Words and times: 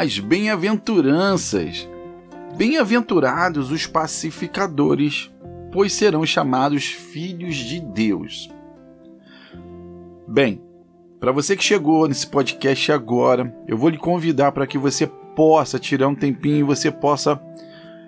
as 0.00 0.18
bem-aventuranças. 0.18 1.86
Bem-aventurados 2.56 3.70
os 3.70 3.86
pacificadores, 3.86 5.30
pois 5.70 5.92
serão 5.92 6.24
chamados 6.24 6.86
filhos 6.86 7.56
de 7.56 7.80
Deus. 7.80 8.48
Bem, 10.26 10.62
para 11.20 11.32
você 11.32 11.54
que 11.54 11.62
chegou 11.62 12.08
nesse 12.08 12.26
podcast 12.26 12.90
agora, 12.90 13.54
eu 13.68 13.76
vou 13.76 13.90
lhe 13.90 13.98
convidar 13.98 14.52
para 14.52 14.66
que 14.66 14.78
você 14.78 15.06
possa 15.36 15.78
tirar 15.78 16.08
um 16.08 16.14
tempinho 16.14 16.60
e 16.60 16.62
você 16.62 16.90
possa 16.90 17.38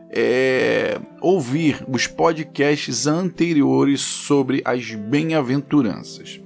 é, 0.09 0.99
ouvir 1.21 1.85
os 1.87 2.07
podcasts 2.07 3.07
anteriores 3.07 4.01
sobre 4.01 4.63
as 4.65 4.95
bem-aventuranças. 4.95 6.42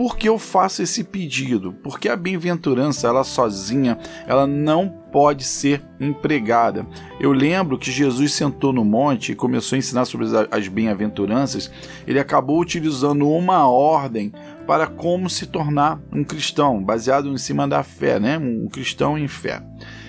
Por 0.00 0.16
que 0.16 0.30
eu 0.30 0.38
faço 0.38 0.82
esse 0.82 1.04
pedido? 1.04 1.74
Porque 1.82 2.08
a 2.08 2.16
bem-aventurança, 2.16 3.06
ela 3.06 3.22
sozinha, 3.22 3.98
ela 4.26 4.46
não 4.46 4.88
pode 4.88 5.44
ser 5.44 5.84
empregada. 6.00 6.86
Eu 7.20 7.32
lembro 7.32 7.76
que 7.76 7.90
Jesus 7.92 8.32
sentou 8.32 8.72
no 8.72 8.82
monte 8.82 9.32
e 9.32 9.34
começou 9.34 9.76
a 9.76 9.78
ensinar 9.78 10.06
sobre 10.06 10.26
as 10.50 10.68
bem-aventuranças. 10.68 11.70
Ele 12.06 12.18
acabou 12.18 12.58
utilizando 12.62 13.28
uma 13.28 13.68
ordem 13.68 14.32
para 14.66 14.86
como 14.86 15.28
se 15.28 15.44
tornar 15.44 16.00
um 16.10 16.24
cristão, 16.24 16.82
baseado 16.82 17.28
em 17.28 17.36
cima 17.36 17.68
da 17.68 17.82
fé, 17.82 18.18
né? 18.18 18.38
Um 18.38 18.68
cristão 18.68 19.18
em 19.18 19.28
fé. 19.28 19.62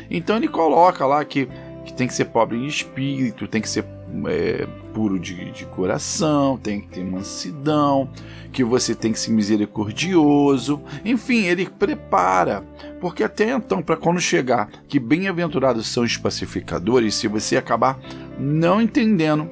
Então 0.09 0.37
ele 0.37 0.47
coloca 0.47 1.05
lá 1.05 1.25
que, 1.25 1.49
que 1.83 1.91
tem 1.91 2.07
que 2.07 2.13
ser 2.13 2.27
pobre 2.27 2.57
em 2.57 2.65
espírito, 2.65 3.45
tem 3.45 3.61
que 3.61 3.67
ser 3.67 3.83
é, 4.27 4.67
puro 4.93 5.19
de, 5.19 5.51
de 5.51 5.65
coração, 5.65 6.57
tem 6.57 6.81
que 6.81 6.87
ter 6.87 7.03
mansidão, 7.03 8.09
que 8.51 8.63
você 8.63 8.93
tem 8.93 9.11
que 9.11 9.19
ser 9.19 9.31
misericordioso. 9.31 10.81
Enfim, 11.03 11.45
ele 11.45 11.67
prepara. 11.67 12.63
Porque 12.99 13.23
até 13.23 13.51
então, 13.51 13.81
para 13.81 13.97
quando 13.97 14.19
chegar 14.19 14.69
que 14.87 14.99
bem-aventurados 14.99 15.87
são 15.87 16.03
os 16.03 16.17
pacificadores, 16.17 17.15
se 17.15 17.27
você 17.27 17.57
acabar 17.57 17.99
não 18.37 18.81
entendendo 18.81 19.49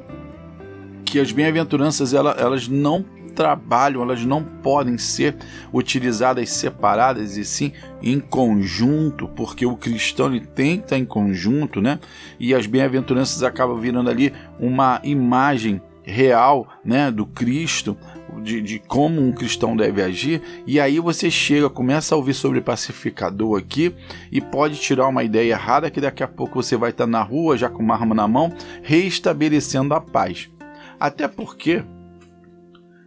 que 1.05 1.19
as 1.19 1.31
bem-aventuranças 1.31 2.13
elas, 2.13 2.37
elas 2.37 2.67
não 2.67 3.03
trabalham, 3.29 4.01
elas 4.01 4.25
não 4.25 4.43
podem 4.43 4.97
ser 4.97 5.35
utilizadas 5.73 6.49
separadas 6.49 7.37
e 7.37 7.45
sim 7.45 7.71
em 8.01 8.19
conjunto, 8.19 9.27
porque 9.29 9.65
o 9.65 9.75
cristão 9.75 10.27
ele 10.27 10.45
tem 10.45 10.77
que 10.77 10.85
estar 10.85 10.97
em 10.97 11.05
conjunto, 11.05 11.81
né? 11.81 11.99
E 12.39 12.53
as 12.53 12.65
bem-aventuranças 12.65 13.43
acabam 13.43 13.79
virando 13.79 14.09
ali 14.09 14.33
uma 14.59 14.99
imagem 15.03 15.81
real, 16.09 16.67
né, 16.83 17.11
do 17.11 17.25
Cristo, 17.25 17.95
de, 18.41 18.61
de, 18.61 18.79
como 18.79 19.21
um 19.21 19.31
cristão 19.31 19.75
deve 19.75 20.01
agir, 20.01 20.41
e 20.65 20.79
aí 20.79 20.99
você 20.99 21.29
chega, 21.29 21.69
começa 21.69 22.15
a 22.15 22.17
ouvir 22.17 22.33
sobre 22.33 22.61
pacificador 22.61 23.59
aqui 23.59 23.93
e 24.31 24.41
pode 24.41 24.79
tirar 24.79 25.07
uma 25.07 25.23
ideia 25.23 25.53
errada 25.53 25.91
que 25.91 26.01
daqui 26.01 26.23
a 26.23 26.27
pouco 26.27 26.61
você 26.61 26.75
vai 26.75 26.89
estar 26.89 27.07
na 27.07 27.21
rua 27.21 27.57
já 27.57 27.69
com 27.69 27.83
uma 27.83 27.93
arma 27.93 28.15
na 28.15 28.27
mão, 28.27 28.51
reestabelecendo 28.81 29.93
a 29.93 30.01
paz. 30.01 30.49
Até 30.99 31.27
porque 31.27 31.83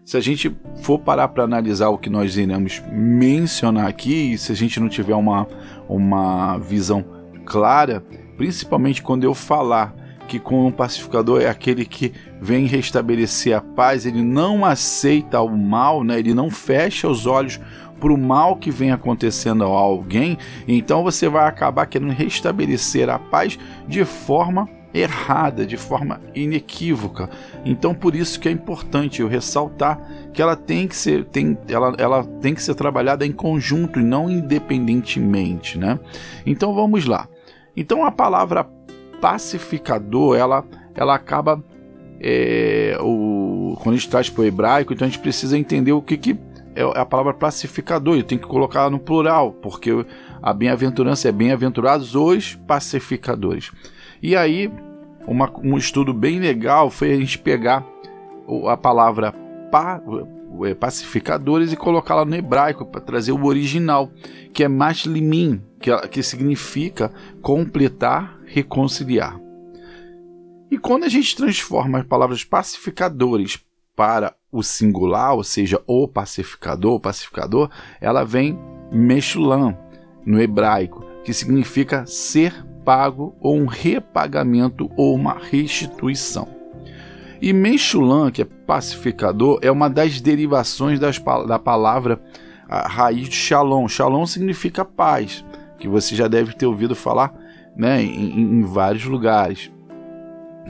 se 0.05 0.17
a 0.17 0.21
gente 0.21 0.55
for 0.83 0.99
parar 0.99 1.29
para 1.29 1.45
analisar 1.45 1.89
o 1.89 1.99
que 1.99 2.11
nós 2.11 2.37
iremos 2.37 2.83
mencionar 2.91 3.87
aqui, 3.87 4.33
e 4.33 4.39
se 4.39 4.51
a 4.53 4.55
gente 4.55 4.81
não 4.81 4.89
tiver 4.89 5.15
uma, 5.15 5.47
uma 5.89 6.59
visão 6.59 7.05
clara, 7.45 8.03
principalmente 8.37 9.03
quando 9.03 9.25
eu 9.25 9.35
falar 9.35 9.95
que 10.27 10.39
com 10.39 10.67
o 10.67 10.73
pacificador 10.73 11.43
é 11.43 11.49
aquele 11.49 11.85
que 11.85 12.13
vem 12.41 12.67
restabelecer 12.67 13.57
a 13.57 13.61
paz, 13.61 14.07
ele 14.07 14.23
não 14.23 14.65
aceita 14.65 15.41
o 15.41 15.57
mal, 15.57 16.03
né? 16.03 16.19
ele 16.19 16.35
não 16.35 16.51
fecha 16.51 17.09
os 17.09 17.27
olhos 17.27 17.61
para 18.01 18.13
o 18.13 18.19
mal 18.19 18.57
que 18.57 18.71
vem 18.71 18.91
acontecendo 18.91 19.63
a 19.63 19.69
alguém, 19.69 20.37
então 20.67 21.05
você 21.05 21.29
vai 21.29 21.47
acabar 21.47 21.87
querendo 21.87 22.13
restabelecer 22.13 23.09
a 23.09 23.19
paz 23.19 23.57
de 23.87 24.05
forma 24.05 24.69
errada, 24.95 25.65
de 25.65 25.77
forma 25.77 26.21
inequívoca. 26.35 27.31
Então 27.65 27.95
por 27.95 28.15
isso 28.15 28.39
que 28.39 28.49
é 28.49 28.53
importante 28.53 29.21
eu 29.21 29.29
ressaltar 29.29 30.01
que 30.33 30.43
ela 30.43 30.57
tem 30.57 30.87
que 30.87 30.97
ser, 30.97 31.25
tem, 31.25 31.57
ela, 31.69 31.95
ela 31.99 32.25
tem 32.25 32.55
que 32.55 32.63
ser 32.63 32.75
trabalhada 32.75 33.27
em 33.27 33.33
conjunto 33.33 34.01
e 34.01 34.03
não 34.03 34.31
independentemente, 34.31 35.79
né? 35.79 35.99
Então 36.45 36.75
vamos 36.75 37.07
lá. 37.07 37.29
Então 37.77 38.05
a 38.05 38.11
palavra 38.11 38.65
pacificador, 39.21 40.37
ela, 40.37 40.65
ela 40.95 41.15
acaba 41.15 41.63
é, 42.21 42.97
o, 43.01 43.77
quando 43.83 43.95
a 43.95 43.99
gente 43.99 44.11
traz 44.11 44.29
para 44.29 44.43
o 44.43 44.45
hebraico, 44.45 44.93
então 44.93 45.07
a 45.07 45.09
gente 45.09 45.21
precisa 45.21 45.57
entender 45.57 45.93
o 45.93 46.03
que, 46.03 46.17
que 46.17 46.39
é 46.75 46.83
a 46.99 47.05
palavra 47.05 47.35
pacificador, 47.35 48.17
eu 48.17 48.23
tenho 48.23 48.41
que 48.41 48.47
colocar 48.47 48.89
no 48.89 48.99
plural, 48.99 49.53
porque 49.53 49.91
a 50.43 50.53
bem-aventurança 50.55 51.29
é 51.29 51.33
bem-aventurados 51.33 52.15
os 52.15 52.55
pacificadores. 52.67 53.71
E 54.23 54.37
aí, 54.37 54.71
uma, 55.27 55.51
um 55.63 55.77
estudo 55.77 56.15
bem 56.15 56.39
legal 56.39 56.91
foi 56.91 57.13
a 57.13 57.17
gente 57.17 57.39
pegar 57.39 57.85
a 58.69 58.77
palavra 58.77 59.33
pa, 59.71 60.01
é, 60.65 60.75
pacificadores 60.75 61.73
e 61.73 61.77
colocá-la 61.77 62.25
no 62.25 62.37
hebraico 62.37 62.87
para 62.87 63.01
trazer 63.01 63.33
o 63.33 63.45
original, 63.45 64.13
que 64.53 64.63
é 64.63 64.69
mashlimim, 64.69 65.61
que, 65.81 65.91
que 66.09 66.23
significa 66.23 67.13
completar, 67.41 68.39
reconciliar. 68.47 69.41
E 70.71 70.79
quando 70.79 71.05
a 71.05 71.09
gente 71.09 71.37
transforma 71.37 71.99
as 71.99 72.07
palavras 72.07 72.45
pacificadores 72.45 73.59
para 73.97 74.35
o 74.51 74.63
singular, 74.63 75.35
ou 75.35 75.45
seja, 75.45 75.83
o 75.87 76.07
pacificador, 76.07 76.95
o 76.95 77.01
pacificador, 77.01 77.71
ela 78.01 78.25
vem 78.25 78.59
meshulam 78.91 79.77
no 80.25 80.41
hebraico, 80.41 81.05
que 81.25 81.35
significa 81.35 82.07
ser 82.07 82.55
pago 82.85 83.35
ou 83.41 83.57
um 83.57 83.67
repagamento 83.67 84.91
ou 84.97 85.15
uma 85.15 85.35
restituição. 85.35 86.49
E 87.41 87.53
Meshulam, 87.53 88.31
que 88.31 88.43
é 88.43 88.45
pacificador, 88.45 89.59
é 89.63 89.71
uma 89.71 89.91
das 89.91 90.21
derivações 90.21 91.01
das, 91.01 91.19
da 91.47 91.59
palavra 91.59 92.21
raiz 92.69 93.29
de 93.29 93.35
Shalom. 93.35 93.89
Shalom 93.89 94.25
significa 94.27 94.85
paz, 94.85 95.45
que 95.79 95.89
você 95.89 96.15
já 96.15 96.29
deve 96.29 96.55
ter 96.55 96.67
ouvido 96.67 96.95
falar 96.95 97.35
né, 97.77 98.03
em, 98.03 98.41
em 98.41 98.63
vários 98.63 99.05
lugares. 99.05 99.71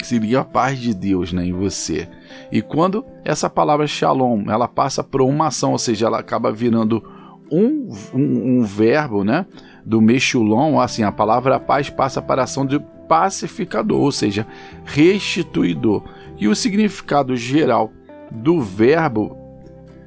Seria 0.02 0.40
a 0.40 0.44
paz 0.44 0.78
de 0.78 0.94
Deus 0.94 1.32
né, 1.32 1.44
em 1.44 1.52
você. 1.52 2.08
E 2.50 2.62
quando 2.62 3.04
essa 3.24 3.48
palavra 3.50 3.86
Shalom 3.86 4.44
ela 4.48 4.66
passa 4.66 5.04
por 5.04 5.20
uma 5.20 5.48
ação, 5.48 5.72
ou 5.72 5.78
seja, 5.78 6.06
ela 6.06 6.18
acaba 6.18 6.50
virando 6.50 7.04
um, 7.50 7.94
um, 8.14 8.60
um 8.60 8.64
verbo, 8.64 9.22
né? 9.22 9.46
Do 9.84 10.00
Meshulon, 10.00 10.80
assim, 10.80 11.02
a 11.02 11.12
palavra 11.12 11.58
paz 11.58 11.90
passa 11.90 12.22
para 12.22 12.42
a 12.42 12.44
ação 12.44 12.64
de 12.64 12.78
pacificador, 13.08 14.00
ou 14.00 14.12
seja, 14.12 14.46
restituidor. 14.84 16.02
E 16.38 16.48
o 16.48 16.56
significado 16.56 17.36
geral 17.36 17.92
do 18.30 18.60
verbo, 18.60 19.36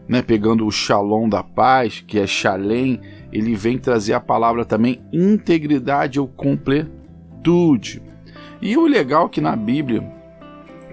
né, 0.08 0.22
pegando 0.22 0.66
o 0.66 0.72
shalom 0.72 1.30
da 1.30 1.44
paz, 1.44 2.04
que 2.06 2.20
é 2.20 2.26
shalem, 2.26 3.00
ele 3.32 3.56
vem 3.56 3.78
trazer 3.78 4.14
a 4.14 4.20
palavra 4.20 4.66
também 4.66 5.02
integridade 5.12 6.20
ou 6.20 6.28
completude. 6.28 8.02
E 8.62 8.78
o 8.78 8.88
legal 8.88 9.28
é 9.28 9.30
que 9.30 9.42
na 9.42 9.56
Bíblia, 9.56 10.04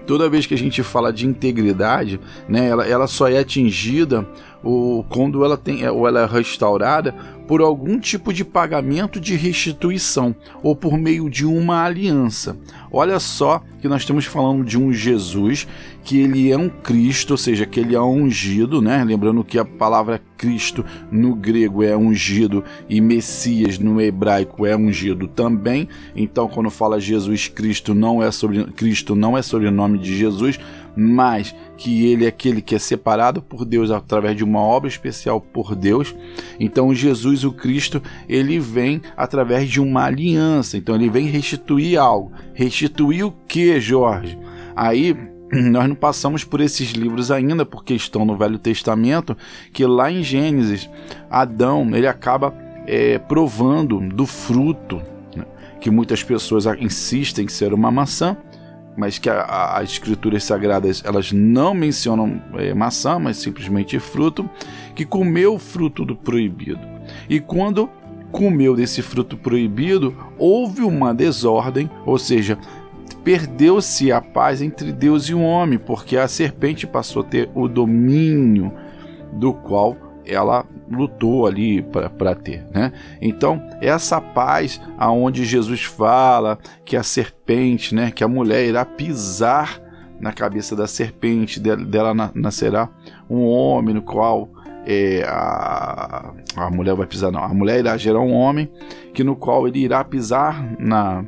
toda 0.05 0.29
vez 0.29 0.45
que 0.45 0.53
a 0.53 0.57
gente 0.57 0.83
fala 0.83 1.11
de 1.11 1.25
integridade, 1.25 2.19
né, 2.47 2.67
ela, 2.67 2.85
ela 2.85 3.07
só 3.07 3.27
é 3.27 3.39
atingida 3.39 4.27
ou 4.63 5.03
quando 5.03 5.43
ela 5.43 5.57
tem 5.57 5.87
ou 5.87 6.07
ela 6.07 6.21
é 6.21 6.25
restaurada 6.25 7.13
por 7.47 7.61
algum 7.61 7.99
tipo 7.99 8.33
de 8.33 8.45
pagamento 8.45 9.19
de 9.19 9.35
restituição 9.35 10.33
ou 10.61 10.75
por 10.75 10.97
meio 10.97 11.29
de 11.29 11.45
uma 11.45 11.83
aliança. 11.83 12.57
Olha 12.91 13.19
só 13.19 13.61
que 13.81 13.87
nós 13.87 14.03
estamos 14.03 14.25
falando 14.25 14.63
de 14.63 14.79
um 14.79 14.93
Jesus 14.93 15.67
que 16.03 16.19
ele 16.19 16.51
é 16.51 16.57
um 16.57 16.69
Cristo, 16.69 17.31
ou 17.31 17.37
seja, 17.37 17.65
que 17.65 17.79
ele 17.79 17.95
é 17.95 18.01
ungido, 18.01 18.81
né? 18.81 19.03
Lembrando 19.03 19.43
que 19.43 19.57
a 19.57 19.65
palavra 19.65 20.21
Cristo 20.37 20.85
no 21.09 21.33
grego 21.33 21.83
é 21.83 21.95
ungido 21.95 22.63
e 22.89 22.99
Messias 22.99 23.79
no 23.79 24.01
hebraico 24.01 24.65
é 24.65 24.75
ungido 24.75 25.27
também. 25.27 25.87
Então, 26.15 26.47
quando 26.47 26.69
fala 26.69 26.99
Jesus 26.99 27.47
Cristo, 27.47 27.93
não 27.93 28.21
é 28.21 28.31
sobre 28.31 28.63
Cristo 28.65 29.15
não 29.15 29.37
é 29.37 29.41
sobrenome 29.41 29.97
de 29.97 30.17
Jesus, 30.17 30.59
mas 30.95 31.55
que 31.77 32.05
ele 32.05 32.25
é 32.25 32.27
aquele 32.27 32.61
que 32.61 32.75
é 32.75 32.79
separado 32.79 33.41
por 33.41 33.65
Deus 33.65 33.91
através 33.91 34.35
de 34.35 34.43
uma 34.43 34.59
obra 34.59 34.87
especial 34.87 35.41
por 35.41 35.75
Deus. 35.75 36.15
Então 36.59 36.93
Jesus, 36.93 37.43
o 37.43 37.51
Cristo, 37.51 38.01
ele 38.27 38.59
vem 38.59 39.01
através 39.17 39.69
de 39.69 39.81
uma 39.81 40.05
aliança. 40.05 40.77
Então 40.77 40.95
ele 40.95 41.09
vem 41.09 41.27
restituir 41.27 41.99
algo. 41.99 42.31
Restituir 42.53 43.25
o 43.25 43.33
que, 43.47 43.79
Jorge? 43.79 44.37
Aí 44.75 45.15
nós 45.51 45.87
não 45.87 45.95
passamos 45.95 46.43
por 46.43 46.61
esses 46.61 46.91
livros 46.91 47.31
ainda, 47.31 47.65
porque 47.65 47.93
estão 47.93 48.25
no 48.25 48.37
Velho 48.37 48.57
Testamento, 48.57 49.37
que 49.71 49.85
lá 49.85 50.11
em 50.11 50.23
Gênesis, 50.23 50.89
Adão 51.29 51.89
ele 51.95 52.07
acaba 52.07 52.53
é, 52.85 53.17
provando 53.17 53.99
do 53.99 54.25
fruto, 54.25 55.01
né, 55.35 55.45
que 55.79 55.89
muitas 55.89 56.23
pessoas 56.23 56.65
insistem 56.79 57.45
que 57.45 57.53
ser 57.53 57.73
uma 57.73 57.91
maçã, 57.91 58.37
mas 58.95 59.17
que 59.17 59.29
as 59.29 59.91
escrituras 59.91 60.43
sagradas 60.43 61.03
elas 61.05 61.31
não 61.31 61.73
mencionam 61.73 62.41
é, 62.55 62.73
maçã, 62.73 63.17
mas 63.19 63.37
simplesmente 63.37 63.99
fruto, 63.99 64.49
que 64.95 65.05
comeu 65.05 65.55
o 65.55 65.59
fruto 65.59 66.05
do 66.05 66.15
proibido. 66.15 66.81
E 67.29 67.39
quando 67.39 67.89
comeu 68.31 68.75
desse 68.75 69.01
fruto 69.01 69.37
proibido, 69.37 70.15
houve 70.37 70.81
uma 70.81 71.13
desordem, 71.13 71.89
ou 72.05 72.17
seja, 72.17 72.57
perdeu-se 73.23 74.11
a 74.11 74.19
paz 74.21 74.61
entre 74.61 74.91
Deus 74.91 75.25
e 75.29 75.33
o 75.33 75.41
homem, 75.41 75.79
porque 75.79 76.17
a 76.17 76.27
serpente 76.27 76.85
passou 76.85 77.21
a 77.21 77.25
ter 77.25 77.49
o 77.53 77.67
domínio 77.67 78.73
do 79.31 79.53
qual 79.53 79.95
ela 80.25 80.65
lutou 80.89 81.45
ali 81.45 81.81
para 81.81 82.35
ter, 82.35 82.65
né? 82.73 82.91
Então, 83.21 83.61
essa 83.81 84.21
paz 84.21 84.81
aonde 84.97 85.45
Jesus 85.45 85.83
fala 85.83 86.57
que 86.85 86.95
a 86.95 87.03
serpente, 87.03 87.93
né, 87.93 88.11
que 88.11 88.23
a 88.23 88.27
mulher 88.27 88.65
irá 88.65 88.85
pisar 88.85 89.81
na 90.19 90.31
cabeça 90.31 90.75
da 90.75 90.87
serpente, 90.87 91.59
dela 91.59 92.13
nascerá 92.33 92.89
um 93.29 93.43
homem 93.43 93.95
no 93.95 94.01
qual 94.01 94.49
é, 94.85 95.23
a, 95.27 96.33
a 96.55 96.69
mulher 96.69 96.95
vai 96.95 97.07
pisar, 97.07 97.31
não, 97.31 97.43
a 97.43 97.53
mulher 97.53 97.79
irá 97.79 97.97
gerar 97.97 98.19
um 98.19 98.33
homem 98.33 98.71
que 99.13 99.23
no 99.23 99.35
qual 99.35 99.67
ele 99.67 99.79
irá 99.79 100.03
pisar 100.03 100.75
na, 100.79 101.25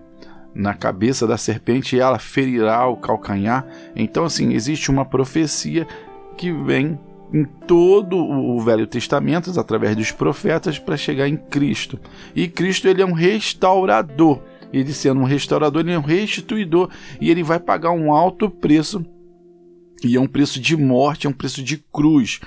na 0.53 0.73
cabeça 0.73 1.27
da 1.27 1.37
serpente 1.37 1.95
e 1.95 1.99
ela 1.99 2.19
ferirá 2.19 2.87
o 2.87 2.97
calcanhar. 2.97 3.65
Então, 3.95 4.25
assim, 4.25 4.53
existe 4.53 4.89
uma 4.89 5.05
profecia 5.05 5.87
que 6.37 6.51
vem 6.51 6.99
em 7.35 7.43
todo 7.43 8.17
o 8.17 8.57
Velho 8.61 8.87
Testamento, 8.87 9.59
através 9.59 9.93
dos 9.93 10.09
profetas, 10.09 10.79
para 10.79 10.95
chegar 10.95 11.27
em 11.27 11.35
Cristo. 11.35 11.99
E 12.33 12.47
Cristo 12.47 12.87
ele 12.87 13.01
é 13.01 13.05
um 13.05 13.11
restaurador. 13.11 14.41
Ele 14.71 14.93
sendo 14.93 15.19
um 15.19 15.25
restaurador, 15.25 15.81
ele 15.81 15.91
é 15.91 15.99
um 15.99 16.01
restituidor 16.01 16.89
e 17.19 17.29
ele 17.29 17.43
vai 17.43 17.59
pagar 17.59 17.91
um 17.91 18.13
alto 18.13 18.49
preço. 18.49 19.05
E 20.01 20.15
é 20.15 20.19
um 20.19 20.27
preço 20.27 20.61
de 20.61 20.77
morte, 20.77 21.27
é 21.27 21.29
um 21.29 21.33
preço 21.33 21.61
de 21.61 21.77
cruz 21.91 22.39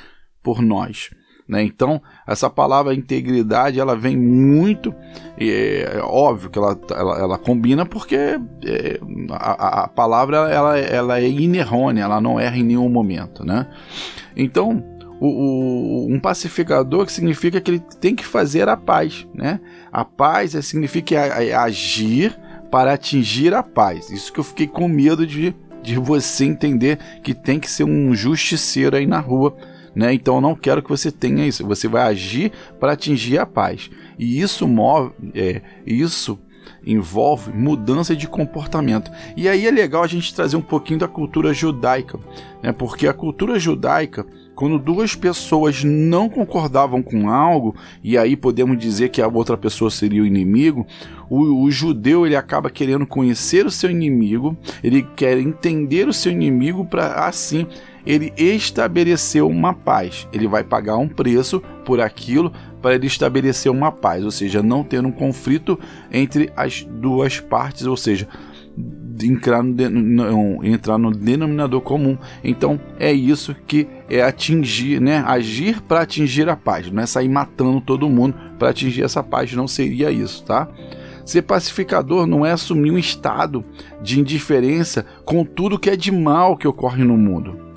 por 0.42 0.62
nós. 0.62 1.10
Né? 1.48 1.62
Então, 1.62 2.02
essa 2.26 2.50
palavra 2.50 2.94
integridade, 2.94 3.80
ela 3.80 3.96
vem 3.96 4.16
muito, 4.16 4.94
é, 5.40 5.98
óbvio 6.02 6.50
que 6.50 6.58
ela, 6.58 6.78
ela, 6.90 7.18
ela 7.18 7.38
combina 7.38 7.86
porque 7.86 8.16
é, 8.16 9.00
a, 9.30 9.84
a, 9.84 9.88
palavra 9.88 10.50
ela, 10.50 10.78
ela 10.78 11.18
é 11.18 11.26
inerrônea, 11.26 12.02
ela 12.02 12.20
não 12.20 12.38
erra 12.38 12.58
em 12.58 12.64
nenhum 12.64 12.90
momento. 12.90 13.46
Né? 13.46 13.66
Então, 14.36 14.84
o, 15.18 15.26
o, 15.26 16.12
um 16.12 16.20
pacificador 16.20 17.06
que 17.06 17.12
significa 17.12 17.62
que 17.62 17.70
ele 17.70 17.82
tem 17.98 18.14
que 18.14 18.26
fazer 18.26 18.68
a 18.68 18.76
paz. 18.76 19.26
Né? 19.34 19.58
A 19.90 20.04
paz 20.04 20.54
é, 20.54 20.60
significa 20.60 21.18
agir 21.62 22.38
para 22.70 22.92
atingir 22.92 23.54
a 23.54 23.62
paz. 23.62 24.10
Isso 24.10 24.30
que 24.30 24.38
eu 24.38 24.44
fiquei 24.44 24.66
com 24.66 24.86
medo 24.86 25.26
de, 25.26 25.56
de 25.82 25.96
você 25.98 26.44
entender 26.44 26.98
que 27.22 27.32
tem 27.32 27.58
que 27.58 27.70
ser 27.70 27.84
um 27.84 28.14
justiceiro 28.14 28.96
aí 28.96 29.06
na 29.06 29.18
rua 29.18 29.56
né? 29.94 30.12
Então 30.12 30.36
eu 30.36 30.40
não 30.40 30.54
quero 30.54 30.82
que 30.82 30.88
você 30.88 31.10
tenha 31.10 31.46
isso. 31.46 31.66
Você 31.66 31.88
vai 31.88 32.02
agir 32.02 32.52
para 32.78 32.92
atingir 32.92 33.38
a 33.38 33.46
paz. 33.46 33.90
E 34.18 34.40
isso 34.40 34.66
move, 34.66 35.12
é, 35.34 35.62
isso 35.86 36.38
envolve 36.86 37.52
mudança 37.52 38.14
de 38.14 38.26
comportamento. 38.26 39.10
E 39.36 39.48
aí 39.48 39.66
é 39.66 39.70
legal 39.70 40.02
a 40.02 40.06
gente 40.06 40.34
trazer 40.34 40.56
um 40.56 40.62
pouquinho 40.62 40.98
da 40.98 41.08
cultura 41.08 41.52
judaica, 41.52 42.18
né? 42.62 42.72
Porque 42.72 43.06
a 43.06 43.12
cultura 43.12 43.58
judaica 43.58 44.26
quando 44.58 44.76
duas 44.76 45.14
pessoas 45.14 45.84
não 45.84 46.28
concordavam 46.28 47.00
com 47.00 47.30
algo, 47.30 47.76
e 48.02 48.18
aí 48.18 48.36
podemos 48.36 48.76
dizer 48.76 49.08
que 49.10 49.22
a 49.22 49.28
outra 49.28 49.56
pessoa 49.56 49.88
seria 49.88 50.20
o 50.20 50.26
inimigo, 50.26 50.84
o, 51.30 51.62
o, 51.62 51.70
judeu 51.70 52.26
ele 52.26 52.34
acaba 52.34 52.68
querendo 52.68 53.06
conhecer 53.06 53.64
o 53.64 53.70
seu 53.70 53.88
inimigo, 53.88 54.56
ele 54.82 55.06
quer 55.14 55.38
entender 55.38 56.08
o 56.08 56.12
seu 56.12 56.32
inimigo 56.32 56.84
para 56.84 57.24
assim 57.24 57.68
ele 58.08 58.32
estabeleceu 58.38 59.46
uma 59.46 59.74
paz. 59.74 60.26
Ele 60.32 60.48
vai 60.48 60.64
pagar 60.64 60.96
um 60.96 61.06
preço 61.06 61.62
por 61.84 62.00
aquilo 62.00 62.50
para 62.80 62.94
ele 62.94 63.06
estabelecer 63.06 63.70
uma 63.70 63.92
paz, 63.92 64.24
ou 64.24 64.30
seja, 64.30 64.62
não 64.62 64.82
ter 64.82 65.04
um 65.04 65.12
conflito 65.12 65.78
entre 66.10 66.50
as 66.56 66.84
duas 66.84 67.38
partes, 67.38 67.84
ou 67.84 67.98
seja, 67.98 68.26
entrar 69.22 69.62
no, 69.62 69.90
não, 69.90 70.64
entrar 70.64 70.96
no 70.96 71.10
denominador 71.10 71.82
comum. 71.82 72.16
Então 72.42 72.80
é 72.98 73.12
isso 73.12 73.54
que 73.66 73.86
é 74.08 74.22
atingir, 74.22 75.02
né? 75.02 75.22
Agir 75.26 75.82
para 75.82 76.00
atingir 76.00 76.48
a 76.48 76.56
paz, 76.56 76.90
não 76.90 77.02
é 77.02 77.06
sair 77.06 77.28
matando 77.28 77.78
todo 77.78 78.08
mundo 78.08 78.34
para 78.58 78.70
atingir 78.70 79.02
essa 79.02 79.22
paz, 79.22 79.52
não 79.52 79.68
seria 79.68 80.10
isso, 80.10 80.44
tá? 80.44 80.66
Ser 81.26 81.42
pacificador 81.42 82.26
não 82.26 82.46
é 82.46 82.52
assumir 82.52 82.90
um 82.90 82.96
estado 82.96 83.62
de 84.02 84.18
indiferença 84.18 85.04
com 85.26 85.44
tudo 85.44 85.78
que 85.78 85.90
é 85.90 85.96
de 85.96 86.10
mal 86.10 86.56
que 86.56 86.66
ocorre 86.66 87.04
no 87.04 87.18
mundo. 87.18 87.67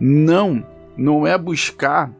Não, 0.00 0.64
não 0.96 1.26
é 1.26 1.36
buscar 1.36 2.12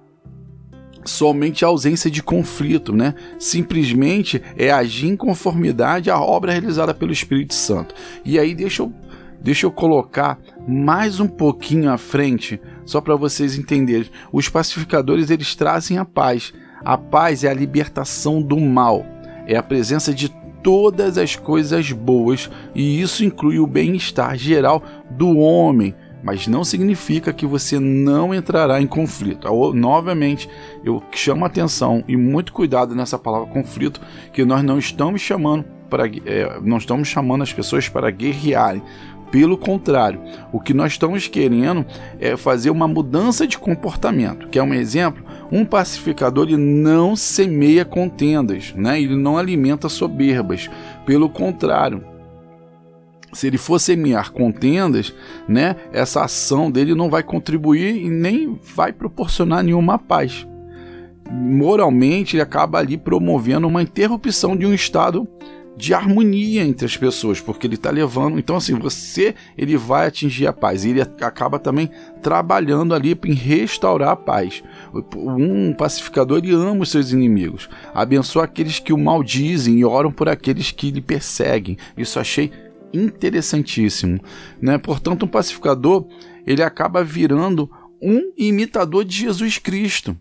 somente 1.04 1.64
a 1.64 1.69
ausência 1.69 2.10
de 2.10 2.22
conflito, 2.22 2.94
né? 2.94 3.14
Simplesmente 3.38 4.42
é 4.56 4.70
agir 4.70 5.08
em 5.08 5.16
conformidade 5.16 6.10
à 6.10 6.20
obra 6.20 6.52
realizada 6.52 6.94
pelo 6.94 7.12
Espírito 7.12 7.54
Santo. 7.54 7.94
E 8.25 8.38
aí 8.38 8.54
deixa 8.54 8.82
eu, 8.82 8.92
deixa 9.40 9.66
eu 9.66 9.70
colocar 9.70 10.38
mais 10.66 11.19
um 11.19 11.26
pouquinho 11.26 11.90
à 11.90 11.98
frente, 11.98 12.60
só 12.84 13.00
para 13.00 13.16
vocês 13.16 13.56
entenderem. 13.56 14.10
Os 14.32 14.48
pacificadores 14.48 15.30
eles 15.30 15.54
trazem 15.54 15.98
a 15.98 16.04
paz. 16.04 16.52
A 16.84 16.96
paz 16.96 17.42
é 17.42 17.48
a 17.48 17.54
libertação 17.54 18.40
do 18.40 18.58
mal, 18.58 19.04
é 19.46 19.56
a 19.56 19.62
presença 19.62 20.14
de 20.14 20.28
todas 20.62 21.16
as 21.19 21.34
coisas 21.34 21.90
boas, 21.92 22.50
e 22.75 23.00
isso 23.00 23.25
inclui 23.25 23.58
o 23.58 23.66
bem-estar 23.66 24.36
geral 24.36 24.82
do 25.10 25.38
homem 25.38 25.94
mas 26.23 26.47
não 26.47 26.65
significa 26.65 27.32
que 27.32 27.47
você 27.47 27.79
não 27.79 28.35
entrará 28.35 28.81
em 28.81 28.87
conflito. 28.87 29.49
Novamente, 29.75 30.49
eu 30.85 31.03
chamo 31.12 31.44
atenção 31.44 32.05
e 32.09 32.17
muito 32.17 32.53
cuidado 32.53 32.94
nessa 32.94 33.19
palavra 33.19 33.49
conflito, 33.49 34.00
que 34.32 34.44
nós 34.44 34.62
não 34.62 34.79
estamos 34.79 35.20
chamando 35.20 35.65
para, 35.88 36.06
é, 36.06 36.61
não 36.62 36.76
estamos 36.76 37.09
chamando 37.09 37.43
as 37.43 37.53
pessoas 37.53 37.88
para 37.88 38.11
guerrearem. 38.11 38.82
Pelo 39.31 39.59
contrário, 39.59 40.23
o 40.50 40.59
que 40.59 40.73
nós 40.73 40.93
estamos 40.93 41.29
querendo 41.29 41.85
é 42.19 42.35
fazer 42.35 42.71
uma 42.71 42.88
mudança 42.88 43.47
de 43.47 43.59
comportamento. 43.59 44.49
Que 44.49 44.59
é 44.59 44.62
um 44.62 44.73
exemplo, 44.73 45.23
um 45.53 45.67
pacificador 45.67 46.47
ele 46.47 46.56
não 46.56 47.14
semeia 47.14 47.85
contendas, 47.85 48.73
né? 48.75 49.00
ele 49.00 49.17
não 49.17 49.37
alimenta 49.37 49.88
soberbas. 49.91 50.71
Pelo 51.05 51.29
contrário, 51.29 52.03
se 53.32 53.46
ele 53.46 53.58
for 53.58 53.78
semear 53.78 54.32
contendas, 54.32 55.14
né, 55.46 55.76
essa 55.92 56.22
ação 56.22 56.70
dele 56.70 56.94
não 56.94 57.10
vai 57.10 57.22
contribuir 57.22 57.96
e 57.96 58.08
nem 58.08 58.58
vai 58.75 58.92
proporcionar 58.92 59.62
nenhuma 59.62 59.98
paz. 59.98 60.46
Moralmente, 61.30 62.36
ele 62.36 62.42
acaba 62.42 62.78
ali 62.78 62.97
promovendo 62.97 63.66
uma 63.66 63.82
interrupção 63.82 64.56
de 64.56 64.64
um 64.64 64.73
estado 64.73 65.28
de 65.78 65.94
harmonia 65.94 66.64
entre 66.64 66.85
as 66.85 66.97
pessoas, 66.97 67.40
porque 67.40 67.64
ele 67.64 67.76
está 67.76 67.90
levando. 67.90 68.37
Então, 68.37 68.56
assim, 68.56 68.75
você 68.75 69.35
ele 69.56 69.76
vai 69.76 70.08
atingir 70.08 70.49
a 70.49 70.52
paz. 70.52 70.85
E 70.85 70.90
ele 70.90 71.00
acaba 71.00 71.58
também 71.58 71.88
trabalhando 72.20 72.94
ali 72.94 73.16
em 73.25 73.32
restaurar 73.32 74.11
a 74.11 74.16
paz. 74.16 74.62
Um 75.14 75.73
pacificador 75.73 76.38
ele 76.38 76.52
ama 76.52 76.82
os 76.82 76.90
seus 76.90 77.12
inimigos, 77.12 77.68
abençoa 77.94 78.44
aqueles 78.44 78.80
que 78.80 78.92
o 78.92 78.99
maldizem 78.99 79.78
e 79.78 79.85
oram 79.85 80.11
por 80.11 80.28
aqueles 80.28 80.73
que 80.73 80.90
lhe 80.90 81.00
perseguem. 81.00 81.78
Isso 81.97 82.18
achei 82.18 82.50
interessantíssimo, 82.92 84.21
né? 84.61 84.78
Portanto, 84.78 85.25
um 85.25 85.28
pacificador 85.28 86.07
ele 86.47 86.62
acaba 86.62 87.04
virando 87.04 87.71
um 88.00 88.33
imitador 88.37 89.04
de 89.04 89.16
Jesus 89.16 89.59
Cristo. 89.59 90.16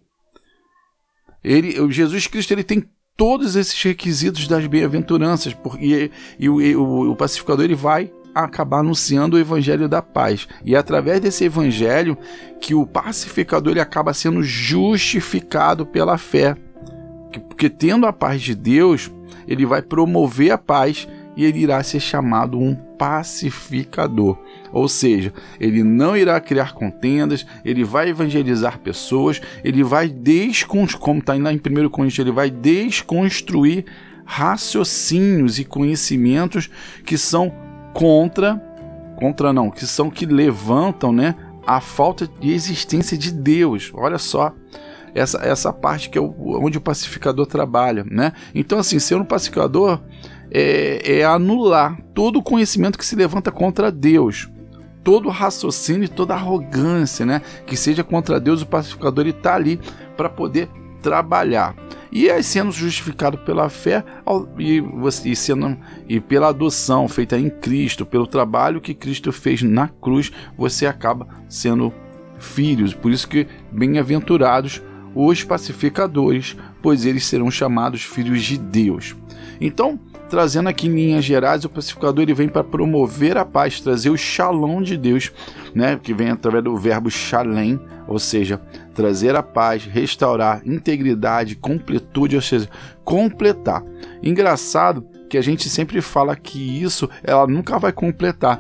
Ele, 1.44 1.80
o 1.80 1.92
Jesus 1.92 2.28
Cristo 2.28 2.52
ele 2.52 2.64
tem 2.64 2.84
todos 3.16 3.56
esses 3.56 3.82
requisitos 3.82 4.48
das 4.48 4.68
bem-aventuranças, 4.68 5.56
e, 5.80 6.12
e, 6.38 6.50
o, 6.50 6.62
e 6.62 6.76
o, 6.76 7.12
o 7.12 7.16
pacificador 7.16 7.66
ele 7.66 7.76
vai 7.76 8.12
acabar 8.36 8.80
anunciando 8.80 9.36
o 9.36 9.40
evangelho 9.40 9.90
da 9.90 10.02
paz. 10.02 10.48
E 10.64 10.76
é 10.76 10.78
através 10.78 11.20
desse 11.20 11.44
evangelho 11.46 12.18
que 12.62 12.76
o 12.76 12.86
pacificador 12.86 13.74
ele 13.74 13.80
acaba 13.80 14.14
sendo 14.14 14.44
justificado 14.44 15.86
pela 15.86 16.18
fé. 16.18 16.56
Porque 17.48 17.70
tendo 17.70 18.06
a 18.06 18.14
paz 18.14 18.42
de 18.42 18.54
Deus, 18.54 19.12
ele 19.48 19.66
vai 19.66 19.82
promover 19.82 20.52
a 20.52 20.58
paz 20.58 21.08
e 21.38 21.46
ele 21.46 21.60
irá 21.60 21.82
ser 21.84 22.00
chamado 22.00 22.60
um 22.60 22.74
pacificador. 22.74 24.38
Ou 24.74 24.90
seja, 24.90 25.32
ele 25.60 25.84
não 25.84 26.18
irá 26.18 26.42
criar 26.42 26.74
contendas, 26.74 27.46
ele 27.64 27.84
vai 27.84 28.10
evangelizar 28.10 28.80
pessoas, 28.80 29.40
ele 29.64 29.84
vai 29.84 30.10
desconstruir, 30.10 31.00
como 31.00 31.20
está 31.20 31.36
lá 31.36 31.54
em 31.54 31.58
1 31.58 31.90
Coríntios, 31.90 32.20
ele 32.20 32.32
vai 32.32 32.50
desconstruir 32.50 33.86
raciocínios 34.26 35.60
e 35.60 35.64
conhecimentos 35.64 36.70
que 37.06 37.18
são 37.18 37.54
contra, 37.94 38.56
contra 39.16 39.54
não, 39.54 39.70
que 39.70 39.86
são 39.86 40.10
que 40.10 40.26
levantam, 40.26 41.14
né, 41.14 41.36
a 41.66 41.80
falta 41.80 42.28
de 42.40 42.52
existência 42.52 43.16
de 43.16 43.32
Deus. 43.32 43.92
Olha 43.94 44.18
só, 44.18 44.54
essa, 45.14 45.40
essa 45.40 45.72
parte 45.74 46.10
que 46.10 46.18
é 46.18 46.22
onde 46.22 46.78
o 46.78 46.82
pacificador 46.82 47.46
trabalha, 47.46 48.06
né? 48.10 48.34
Então, 48.54 48.80
assim, 48.80 49.00
ser 49.00 49.16
um 49.16 49.26
pacificador 49.26 50.00
é, 50.52 51.20
é 51.20 51.26
anular 51.26 52.00
todo 52.14 52.40
o 52.40 52.44
conhecimento 52.44 52.98
que 52.98 53.06
se 53.06 53.16
levanta 53.16 53.52
contra 53.52 53.92
Deus 53.92 54.50
todo 55.08 55.30
raciocínio 55.30 56.04
e 56.04 56.10
toda 56.10 56.34
arrogância, 56.34 57.26
né? 57.26 57.42
Que 57.66 57.78
seja 57.78 58.04
contra 58.04 58.42
Deus, 58.42 58.62
o 58.62 58.66
pacificador 58.66 59.26
está 59.26 59.56
ali 59.56 59.80
para 60.18 60.28
poder 60.28 60.68
trabalhar. 61.02 61.74
e 62.12 62.28
é 62.28 62.42
sendo 62.42 62.74
justificado 62.74 63.38
pela 63.38 63.70
fé 63.70 64.04
e, 64.60 64.84
e, 65.24 65.36
sendo, 65.36 65.78
e 66.10 66.20
pela 66.20 66.50
adoção 66.50 67.08
feita 67.08 67.38
em 67.40 67.50
Cristo, 67.50 68.06
pelo 68.06 68.28
trabalho 68.28 68.82
que 68.82 68.94
Cristo 68.94 69.32
fez 69.32 69.62
na 69.62 69.88
cruz, 69.88 70.30
você 70.58 70.86
acaba 70.86 71.26
sendo 71.48 71.94
filhos. 72.38 72.94
Por 72.94 73.10
isso 73.10 73.30
que 73.30 73.48
bem-aventurados 73.72 74.82
os 75.16 75.42
pacificadores, 75.42 76.58
pois 76.82 77.06
eles 77.06 77.26
serão 77.26 77.50
chamados 77.50 78.04
filhos 78.04 78.44
de 78.44 78.58
Deus. 78.58 79.16
Então, 79.62 79.98
trazendo 80.30 80.70
aqui 80.70 80.88
em 80.88 80.94
linhas 80.94 81.26
gerais, 81.26 81.64
o 81.64 81.70
pacificador 81.70 82.22
ele 82.22 82.34
vem 82.34 82.50
para 82.50 82.64
promover 82.64 83.38
a 83.38 83.46
paz, 83.46 83.80
trazer 83.80 84.10
o 84.10 84.18
shalom 84.18 84.82
de 84.82 84.98
Deus, 84.98 85.32
né, 85.74 86.00
que 86.02 86.14
vem 86.14 86.30
através 86.30 86.64
do 86.64 86.76
verbo 86.78 87.10
shalem, 87.10 87.80
ou 88.08 88.20
seja, 88.20 88.62
trazer 88.94 89.36
a 89.36 89.44
paz, 89.44 89.86
restaurar 89.86 90.62
integridade, 90.66 91.56
completude, 91.56 92.36
ou 92.36 92.42
seja, 92.42 92.70
completar. 93.04 93.84
Engraçado 94.22 95.06
que 95.30 95.38
a 95.38 95.42
gente 95.42 95.70
sempre 95.70 96.02
fala 96.02 96.36
que 96.36 96.82
isso 96.82 97.10
ela 97.24 97.46
nunca 97.46 97.78
vai 97.78 97.92
completar. 97.92 98.60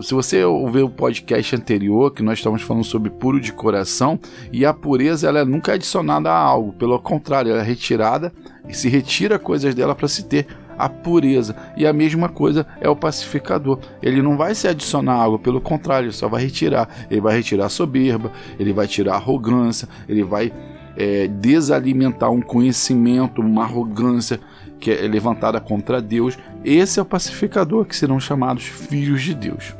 Se 0.00 0.14
você 0.14 0.42
ouvir 0.42 0.82
o 0.82 0.88
podcast 0.88 1.54
anterior, 1.54 2.10
que 2.10 2.22
nós 2.22 2.38
estamos 2.38 2.62
falando 2.62 2.84
sobre 2.84 3.10
puro 3.10 3.38
de 3.38 3.52
coração, 3.52 4.18
e 4.50 4.64
a 4.64 4.72
pureza 4.72 5.28
ela 5.28 5.44
nunca 5.44 5.72
é 5.72 5.74
adicionada 5.74 6.30
a 6.30 6.38
algo, 6.38 6.72
pelo 6.72 6.98
contrário, 6.98 7.52
ela 7.52 7.60
é 7.60 7.64
retirada 7.64 8.32
e 8.66 8.74
se 8.74 8.88
retira 8.88 9.38
coisas 9.38 9.74
dela 9.74 9.94
para 9.94 10.08
se 10.08 10.24
ter 10.24 10.46
a 10.78 10.88
pureza. 10.88 11.56
E 11.76 11.86
a 11.86 11.92
mesma 11.92 12.28
coisa 12.28 12.66
é 12.80 12.88
o 12.88 12.96
pacificador. 12.96 13.78
Ele 14.02 14.22
não 14.22 14.36
vai 14.36 14.54
se 14.54 14.68
adicionar 14.68 15.14
algo, 15.14 15.38
pelo 15.38 15.60
contrário, 15.60 16.06
ele 16.06 16.12
só 16.12 16.28
vai 16.28 16.42
retirar. 16.42 16.88
Ele 17.10 17.20
vai 17.20 17.36
retirar 17.36 17.66
a 17.66 17.70
soberba, 17.70 18.32
ele 18.58 18.72
vai 18.72 18.86
tirar 18.86 19.14
a 19.14 19.16
arrogância, 19.16 19.88
ele 20.08 20.22
vai 20.22 20.52
é, 20.96 21.28
desalimentar 21.28 22.30
um 22.30 22.40
conhecimento, 22.40 23.40
uma 23.40 23.64
arrogância 23.64 24.40
que 24.78 24.90
é 24.90 25.06
levantada 25.06 25.60
contra 25.60 26.00
Deus. 26.00 26.38
Esse 26.64 26.98
é 26.98 27.02
o 27.02 27.06
pacificador 27.06 27.84
que 27.84 27.96
serão 27.96 28.18
chamados 28.18 28.64
filhos 28.64 29.22
de 29.22 29.34
Deus. 29.34 29.74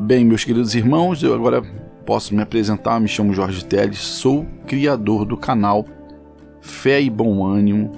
Bem, 0.00 0.24
meus 0.24 0.44
queridos 0.44 0.74
irmãos, 0.74 1.22
eu 1.22 1.34
agora 1.34 1.62
posso 2.06 2.34
me 2.34 2.42
apresentar. 2.42 3.00
Me 3.00 3.08
chamo 3.08 3.34
Jorge 3.34 3.64
Teles, 3.64 3.98
sou 3.98 4.46
criador 4.66 5.24
do 5.24 5.36
canal 5.36 5.84
Fé 6.60 7.00
e 7.00 7.10
Bom 7.10 7.44
Ânimo 7.44 7.92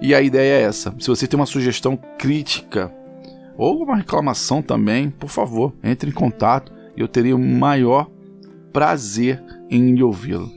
E 0.00 0.14
a 0.14 0.20
ideia 0.20 0.60
é 0.60 0.62
essa. 0.62 0.94
Se 0.98 1.08
você 1.08 1.26
tem 1.28 1.38
uma 1.38 1.46
sugestão 1.46 1.96
crítica, 2.18 2.92
ou 3.56 3.82
uma 3.82 3.96
reclamação 3.96 4.62
também, 4.62 5.10
por 5.10 5.28
favor, 5.28 5.72
entre 5.82 6.10
em 6.10 6.12
contato 6.12 6.72
e 6.96 7.00
eu 7.00 7.08
teria 7.08 7.36
o 7.36 7.38
maior 7.38 8.10
prazer 8.72 9.42
em 9.70 10.02
ouvi-lo. 10.02 10.50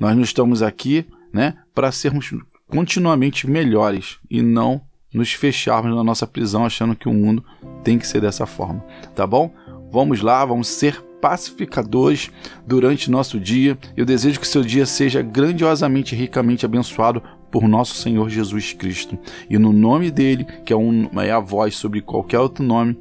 Nós 0.00 0.14
não 0.14 0.22
estamos 0.22 0.62
aqui, 0.62 1.06
né, 1.32 1.54
para 1.74 1.92
sermos 1.92 2.32
continuamente 2.68 3.48
melhores 3.48 4.18
e 4.30 4.42
não 4.42 4.80
nos 5.12 5.32
fecharmos 5.32 5.94
na 5.94 6.02
nossa 6.02 6.26
prisão 6.26 6.64
achando 6.64 6.96
que 6.96 7.08
o 7.08 7.14
mundo 7.14 7.44
tem 7.84 7.98
que 7.98 8.06
ser 8.06 8.20
dessa 8.20 8.46
forma, 8.46 8.84
tá 9.14 9.26
bom? 9.26 9.54
Vamos 9.90 10.20
lá, 10.20 10.44
vamos 10.44 10.66
ser 10.66 11.00
pacificadores 11.20 12.30
durante 12.66 13.10
nosso 13.10 13.38
dia. 13.38 13.78
Eu 13.96 14.04
desejo 14.04 14.40
que 14.40 14.46
seu 14.46 14.62
dia 14.62 14.84
seja 14.84 15.22
grandiosamente 15.22 16.14
e 16.14 16.18
ricamente 16.18 16.66
abençoado 16.66 17.22
por 17.54 17.68
nosso 17.68 17.94
Senhor 17.94 18.28
Jesus 18.28 18.72
Cristo. 18.72 19.16
E 19.48 19.56
no 19.58 19.72
nome 19.72 20.10
dele, 20.10 20.44
que 20.64 20.72
é, 20.72 20.76
um, 20.76 21.08
é 21.20 21.30
a 21.30 21.38
voz 21.38 21.76
sobre 21.76 22.00
qualquer 22.00 22.40
outro 22.40 22.64
nome, 22.64 22.98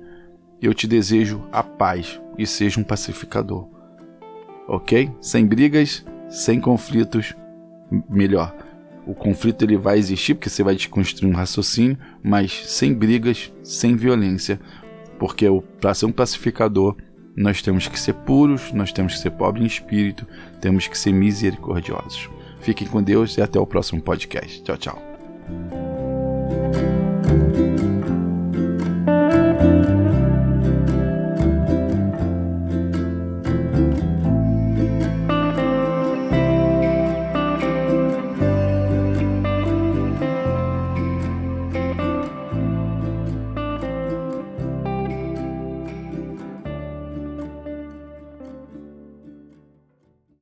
eu 0.61 0.75
te 0.75 0.85
desejo 0.85 1.43
a 1.51 1.63
paz 1.63 2.21
e 2.37 2.45
seja 2.45 2.79
um 2.79 2.83
pacificador. 2.83 3.67
Ok? 4.67 5.09
Sem 5.19 5.43
brigas, 5.43 6.05
sem 6.29 6.61
conflitos, 6.61 7.33
melhor. 8.07 8.55
O 9.07 9.15
conflito 9.15 9.65
ele 9.65 9.75
vai 9.75 9.97
existir 9.97 10.35
porque 10.35 10.51
você 10.51 10.61
vai 10.61 10.75
desconstruir 10.75 11.27
um 11.27 11.35
raciocínio, 11.35 11.97
mas 12.21 12.51
sem 12.67 12.93
brigas, 12.93 13.51
sem 13.63 13.95
violência, 13.95 14.59
porque 15.17 15.47
para 15.81 15.95
ser 15.95 16.05
um 16.05 16.11
pacificador 16.11 16.95
nós 17.35 17.59
temos 17.59 17.87
que 17.87 17.99
ser 17.99 18.13
puros, 18.13 18.71
nós 18.71 18.91
temos 18.91 19.13
que 19.15 19.19
ser 19.19 19.31
pobres 19.31 19.63
em 19.63 19.67
espírito, 19.67 20.27
temos 20.61 20.87
que 20.87 20.95
ser 20.95 21.11
misericordiosos. 21.11 22.29
Fiquem 22.63 22.87
com 22.87 23.03
Deus 23.03 23.37
e 23.37 23.41
até 23.41 23.59
o 23.59 23.67
próximo 23.67 24.01
podcast. 24.01 24.63
Tchau, 24.63 24.77
tchau. 24.77 25.82